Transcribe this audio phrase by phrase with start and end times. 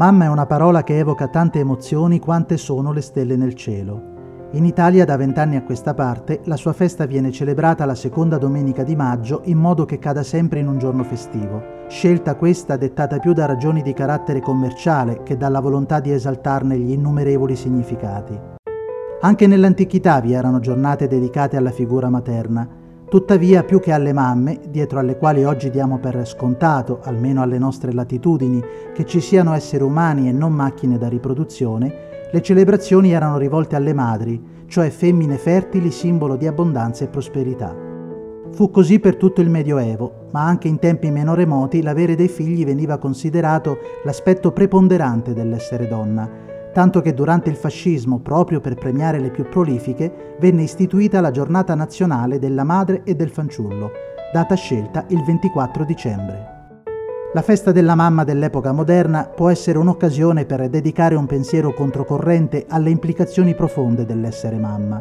[0.00, 4.48] Mamma è una parola che evoca tante emozioni quante sono le stelle nel cielo.
[4.52, 8.82] In Italia da vent'anni a questa parte la sua festa viene celebrata la seconda domenica
[8.82, 13.34] di maggio in modo che cada sempre in un giorno festivo, scelta questa dettata più
[13.34, 18.40] da ragioni di carattere commerciale che dalla volontà di esaltarne gli innumerevoli significati.
[19.20, 22.66] Anche nell'antichità vi erano giornate dedicate alla figura materna,
[23.10, 27.92] Tuttavia, più che alle mamme, dietro alle quali oggi diamo per scontato, almeno alle nostre
[27.92, 28.62] latitudini,
[28.94, 33.94] che ci siano esseri umani e non macchine da riproduzione, le celebrazioni erano rivolte alle
[33.94, 37.74] madri, cioè femmine fertili, simbolo di abbondanza e prosperità.
[38.52, 42.64] Fu così per tutto il Medioevo, ma anche in tempi meno remoti l'avere dei figli
[42.64, 46.30] veniva considerato l'aspetto preponderante dell'essere donna,
[46.72, 51.74] tanto che durante il fascismo, proprio per premiare le più prolifiche, venne istituita la giornata
[51.74, 53.90] nazionale della madre e del fanciullo,
[54.32, 56.58] data scelta il 24 dicembre.
[57.32, 62.90] La festa della mamma dell'epoca moderna può essere un'occasione per dedicare un pensiero controcorrente alle
[62.90, 65.00] implicazioni profonde dell'essere mamma,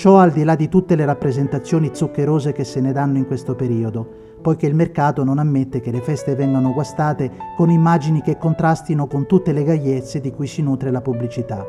[0.00, 3.54] ciò al di là di tutte le rappresentazioni zuccherose che se ne danno in questo
[3.54, 4.08] periodo,
[4.40, 9.26] poiché il mercato non ammette che le feste vengano guastate con immagini che contrastino con
[9.26, 11.66] tutte le gaiezze di cui si nutre la pubblicità.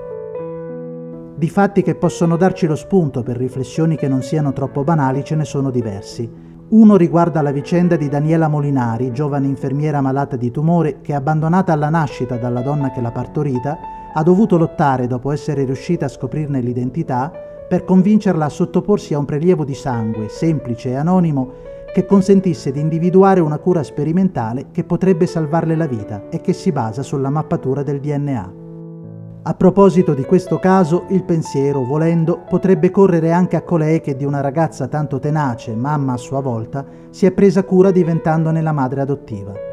[1.35, 5.35] Di fatti che possono darci lo spunto per riflessioni che non siano troppo banali ce
[5.35, 6.31] ne sono diversi.
[6.69, 11.89] Uno riguarda la vicenda di Daniela Molinari, giovane infermiera malata di tumore che, abbandonata alla
[11.89, 13.77] nascita dalla donna che l'ha partorita,
[14.13, 17.31] ha dovuto lottare, dopo essere riuscita a scoprirne l'identità,
[17.67, 21.51] per convincerla a sottoporsi a un prelievo di sangue, semplice e anonimo,
[21.93, 26.71] che consentisse di individuare una cura sperimentale che potrebbe salvarle la vita e che si
[26.71, 28.53] basa sulla mappatura del DNA.
[29.43, 34.23] A proposito di questo caso, il pensiero, volendo, potrebbe correre anche a colei che di
[34.23, 39.01] una ragazza tanto tenace, mamma a sua volta, si è presa cura diventandone la madre
[39.01, 39.70] adottiva.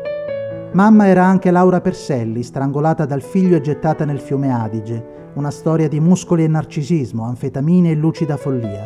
[0.72, 5.88] Mamma era anche Laura Perselli, strangolata dal figlio e gettata nel fiume Adige, una storia
[5.88, 8.84] di muscoli e narcisismo, anfetamine e lucida follia.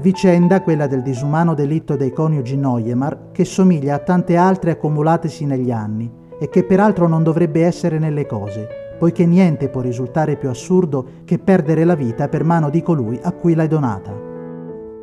[0.00, 5.70] Vicenda, quella del disumano delitto dei coniugi Neuemar, che somiglia a tante altre accumulatesi negli
[5.70, 6.10] anni
[6.40, 8.66] e che peraltro non dovrebbe essere nelle cose,
[8.98, 13.32] poiché niente può risultare più assurdo che perdere la vita per mano di colui a
[13.32, 14.29] cui l'hai donata.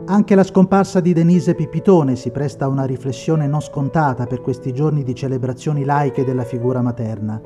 [0.09, 4.73] Anche la scomparsa di Denise Pipitone si presta a una riflessione non scontata per questi
[4.73, 7.41] giorni di celebrazioni laiche della figura materna.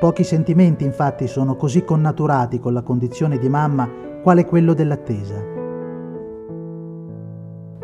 [0.00, 3.88] Pochi sentimenti infatti sono così connaturati con la condizione di mamma
[4.24, 5.40] quale quello dell'attesa.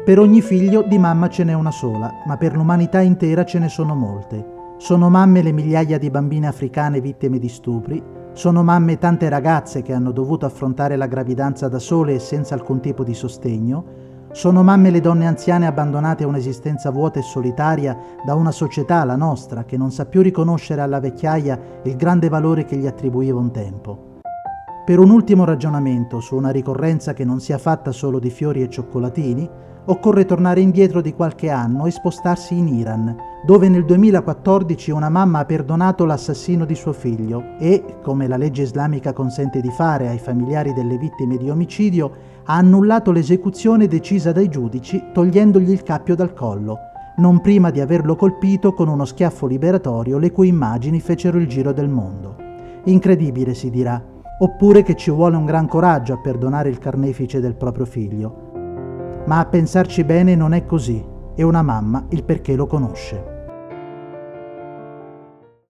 [0.05, 3.69] Per ogni figlio di mamma ce n'è una sola, ma per l'umanità intera ce ne
[3.69, 4.45] sono molte.
[4.79, 9.95] Sono mamme le migliaia di bambine africane vittime di stupri, sono mamme tante ragazze che
[9.95, 13.85] hanno dovuto affrontare la gravidanza da sole e senza alcun tipo di sostegno,
[14.37, 19.17] sono mamme le donne anziane abbandonate a un'esistenza vuota e solitaria da una società, la
[19.17, 23.51] nostra, che non sa più riconoscere alla vecchiaia il grande valore che gli attribuiva un
[23.51, 24.21] tempo.
[24.85, 28.69] Per un ultimo ragionamento su una ricorrenza che non sia fatta solo di fiori e
[28.69, 29.49] cioccolatini,
[29.87, 35.39] occorre tornare indietro di qualche anno e spostarsi in Iran, dove nel 2014 una mamma
[35.39, 40.19] ha perdonato l'assassino di suo figlio e, come la legge islamica consente di fare ai
[40.19, 42.11] familiari delle vittime di omicidio,
[42.43, 46.79] ha annullato l'esecuzione decisa dai giudici togliendogli il cappio dal collo,
[47.19, 51.73] non prima di averlo colpito con uno schiaffo liberatorio le cui immagini fecero il giro
[51.73, 52.35] del mondo.
[52.87, 54.03] Incredibile, si dirà,
[54.41, 58.43] oppure che ci vuole un gran coraggio a perdonare il carnefice del proprio figlio
[59.27, 63.36] ma a pensarci bene non è così e una mamma il perché lo conosce.